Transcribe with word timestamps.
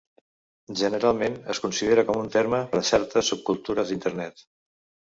Generalment 0.79 1.35
es 1.55 1.61
considera 1.67 2.07
com 2.09 2.19
un 2.25 2.33
terme 2.39 2.65
per 2.73 2.83
a 2.83 2.89
certes 2.95 3.35
subcultures 3.35 3.95
d'Internet. 3.95 4.49